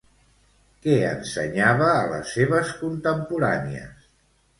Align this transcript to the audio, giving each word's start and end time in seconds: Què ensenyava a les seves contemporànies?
Què 0.85 0.95
ensenyava 1.09 1.89
a 1.97 2.07
les 2.13 2.31
seves 2.37 2.71
contemporànies? 2.79 4.09